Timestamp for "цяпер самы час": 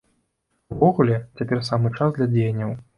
1.39-2.11